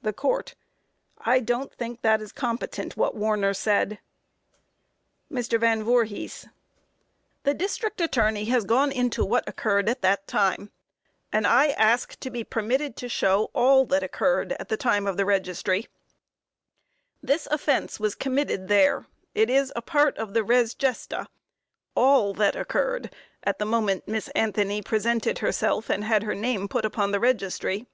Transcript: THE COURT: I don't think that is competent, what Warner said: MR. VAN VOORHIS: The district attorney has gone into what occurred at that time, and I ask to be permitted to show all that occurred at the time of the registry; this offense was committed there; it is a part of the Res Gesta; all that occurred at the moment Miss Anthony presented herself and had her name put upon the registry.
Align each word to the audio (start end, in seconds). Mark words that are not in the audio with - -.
THE 0.00 0.14
COURT: 0.14 0.54
I 1.18 1.38
don't 1.40 1.74
think 1.74 2.00
that 2.00 2.22
is 2.22 2.32
competent, 2.32 2.96
what 2.96 3.14
Warner 3.14 3.52
said: 3.52 3.98
MR. 5.30 5.60
VAN 5.60 5.82
VOORHIS: 5.84 6.46
The 7.42 7.52
district 7.52 8.00
attorney 8.00 8.46
has 8.46 8.64
gone 8.64 8.90
into 8.90 9.22
what 9.26 9.46
occurred 9.46 9.90
at 9.90 10.00
that 10.00 10.26
time, 10.26 10.70
and 11.30 11.46
I 11.46 11.66
ask 11.72 12.18
to 12.20 12.30
be 12.30 12.44
permitted 12.44 12.96
to 12.96 13.10
show 13.10 13.50
all 13.52 13.84
that 13.84 14.02
occurred 14.02 14.52
at 14.54 14.70
the 14.70 14.78
time 14.78 15.06
of 15.06 15.18
the 15.18 15.26
registry; 15.26 15.86
this 17.22 17.46
offense 17.50 18.00
was 18.00 18.14
committed 18.14 18.68
there; 18.68 19.04
it 19.34 19.50
is 19.50 19.70
a 19.76 19.82
part 19.82 20.16
of 20.16 20.32
the 20.32 20.42
Res 20.42 20.72
Gesta; 20.72 21.26
all 21.94 22.32
that 22.32 22.56
occurred 22.56 23.14
at 23.44 23.58
the 23.58 23.66
moment 23.66 24.08
Miss 24.08 24.28
Anthony 24.28 24.80
presented 24.80 25.40
herself 25.40 25.90
and 25.90 26.04
had 26.04 26.22
her 26.22 26.34
name 26.34 26.68
put 26.68 26.86
upon 26.86 27.12
the 27.12 27.20
registry. 27.20 27.86